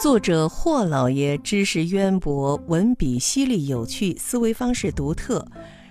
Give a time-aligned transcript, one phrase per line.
[0.00, 5.46] 作者霍老爷知识渊博，文笔犀利有趣，思维方式独特，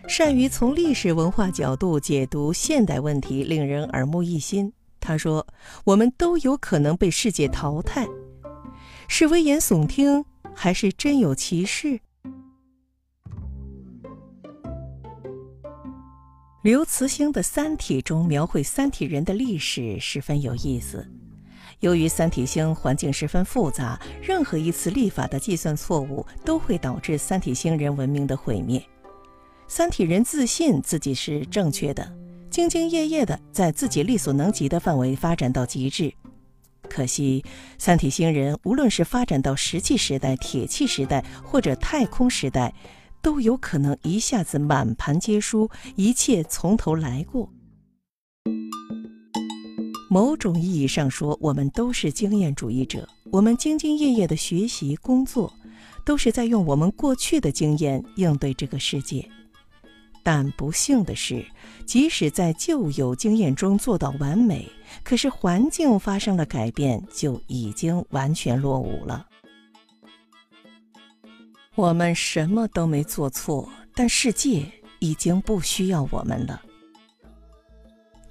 [0.07, 4.73] 善于从历史文化角度解读现代问题，令人耳目一新。
[4.99, 5.45] 他说
[5.85, 8.07] ：“我们都有可能被世界淘汰，
[9.07, 11.99] 是危言耸听，还是真有其事？”
[16.63, 21.07] 刘慈欣的《三体》中描绘三体人的历史十分有意思。
[21.79, 28.83] 由于三体星环境十分复杂，任何一次历法的计算错误都会导致三体星人文明的毁灭。
[29.67, 32.11] 三体人自信自己是正确的，
[32.51, 36.13] 兢兢业业地在自己力所能及的范围发展到极致。
[36.89, 37.45] 可惜，
[37.77, 42.73] 三体星人无论是发展到石器时代、铁器时代或者太空时代，
[43.21, 47.49] 都有可能一下子满盘皆输，一切从头来过。
[50.11, 53.07] 某种意义上说，我们都是经验主义者。
[53.31, 55.53] 我们兢兢业业的学习、工作，
[56.03, 59.23] 都是在用我们过去的经验应对这个世界。
[60.23, 61.45] 但不幸的是，
[61.85, 64.67] 即使在旧有经验中做到完美，
[65.03, 69.27] 可是环境发生了改变，就已经完全落伍了。
[71.75, 74.65] 我们什么都没做错，但世界
[74.97, 76.61] 已经不需要我们了。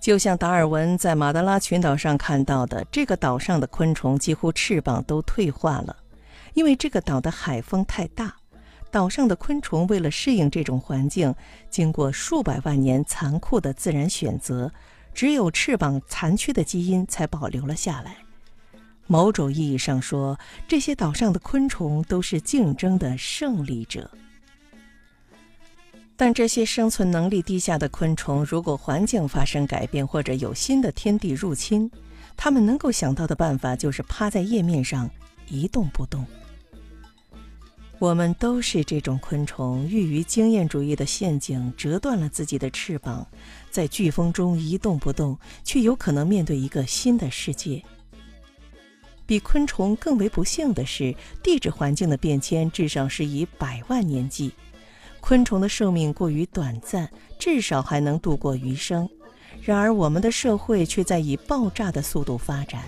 [0.01, 5.97] 就像达尔文在马德拉群岛上看到的，这个岛上的昆虫几乎翅膀都退化了，
[6.55, 8.35] 因为这个岛的海风太大。
[8.91, 11.35] 岛上的昆虫为了适应这种环境，
[11.69, 14.73] 经过数百万年残酷的自然选择，
[15.13, 18.17] 只有翅膀残缺的基因才保留了下来。
[19.07, 24.11] 某种意义上说，这些岛上的昆虫都是竞争的胜利者。
[26.21, 31.89] 但这些生存能力低下的昆虫，如果环境发生改变或者有新的天地入侵，
[32.37, 35.09] 它们能够想到的办法就是趴在叶面上
[35.49, 36.27] 一动不动。
[38.01, 43.25] 我们都是这种昆虫，遇于经验主义的陷阱，折断了自己的翅膀，
[43.71, 47.81] 在飓风中一动不动，却有可能面对一个新的世界。
[49.25, 54.53] 比昆虫更为不幸的是，地质环境的变迁至少是以百万年计。
[55.21, 59.09] 昆虫的寿命过于短暂，至少还能度过余生。
[59.63, 62.83] 然而，我们的社会却在以爆炸的速度发展。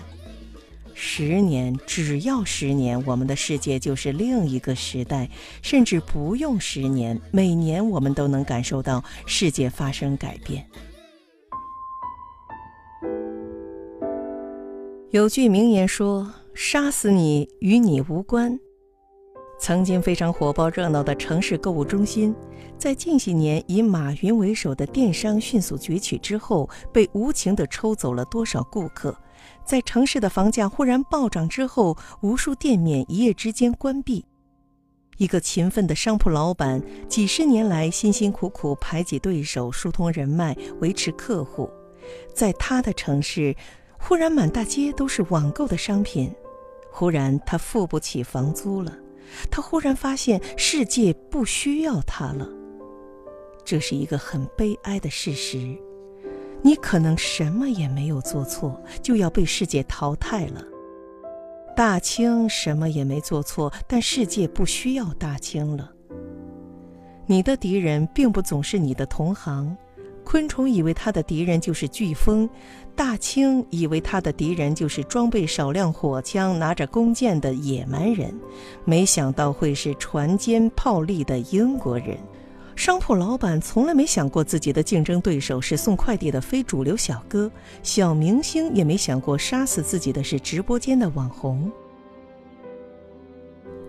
[0.93, 5.27] 十年，只要十年，我们的世界就是另一个时代；
[5.61, 10.65] 甚至不用十年，每年我们都能感受到世界发生改变。
[15.09, 18.59] 有句名言说：“杀死你与你无关。”
[19.61, 22.35] 曾经非常火爆热闹的城市购物中心，
[22.79, 29.15] 在近些年以马云为首的电商迅速崛起之后，被无情地抽走了多少顾客？
[29.63, 34.25] 在城市的房价忽然暴涨之后，无数店面一夜之间关闭。
[35.17, 41.69] 一个勤奋的商铺老板，几十年来辛辛苦苦排挤对手、疏通人脉、维持客户，
[42.33, 43.55] 在他的城市，
[43.99, 46.33] 忽然满大街都是网购的商品，
[46.89, 48.91] 忽然他付不起房租了。
[49.49, 52.47] 他忽然发现世界不需要他了，
[53.63, 55.77] 这是一个很悲哀的事实。
[56.61, 60.63] 你可能什么也没有做错，就要被世界淘汰了。
[61.75, 65.91] 大清什么也没做错，但世界不需要大清了。
[67.25, 69.75] 你的敌人并不总是你的同行。
[70.31, 72.49] 昆虫以为它的敌人就是飓风，
[72.95, 78.33] 大清以为它的敌人就是装备少量火枪、拿着弓箭的野蛮人，
[78.85, 82.17] 没想到会是船坚炮利的英国人。
[82.77, 87.51] 商铺老板从来没想过自己的竞争对手是送快递的非主流小哥，
[87.83, 91.69] 小明星也没想过杀死自己的是直播间的网红。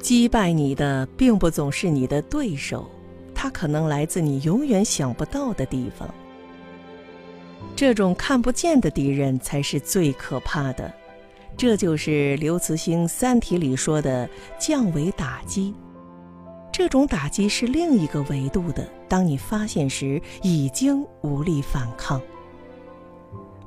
[0.01, 2.85] 击败你的并不总是你的对手，
[3.33, 6.13] 他可能来自你永远想不到的地方。
[7.75, 10.93] 这种看不见的敌人才是最可怕的，
[11.57, 14.29] 这就是刘慈欣《三体》里说的
[14.59, 15.75] 降维打击。
[16.71, 22.21] 这种打击是另一个维度的，当你发现时，已经无力反抗。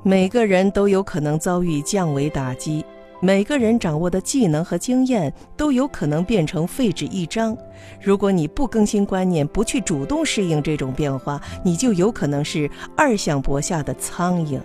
[0.02, 2.84] 每个人都有可能遭遇降维打击。
[3.26, 7.58] 每个人掌握的技能和经验都有可能变成废纸一张。
[8.00, 14.60] 如果你不更新观念，不去主动适应这种变化，你就有可能是二向箔下的苍蝇。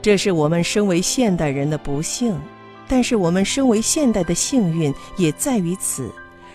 [0.00, 2.34] 这是我们身为现代人的不幸，
[2.88, 6.10] 但是我们身为现代的幸运也在于此。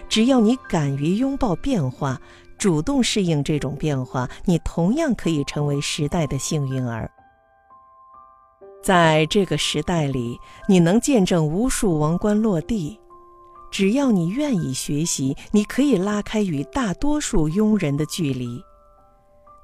[0.10, 2.20] 只要你敢于拥抱变化，
[2.58, 7.12] 主动适应这种变化，你同样可以成为时代的幸运儿。
[8.82, 10.40] 在这个时代里，
[10.70, 12.98] 你能见证无数王冠落地。
[13.70, 18.64] 只要你愿意学习，你可以拉开与大多数庸人的距离。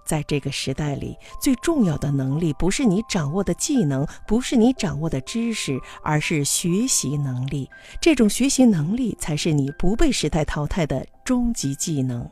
[0.05, 7.69] 在这个时代里，最重要的能力不是你掌握的技能，不是你掌握的知识，而是学习能力。
[8.01, 12.29] 这种学习能力才是你不被时代淘汰的终极技能。